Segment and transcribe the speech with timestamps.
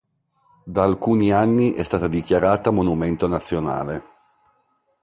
[0.65, 4.03] Da alcuni anni è stata dichiarata monumento nazionale.